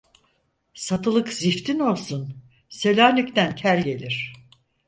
[0.73, 2.37] Satılık ziftin olsun,
[2.69, 4.33] Selanik'ten kel gelir.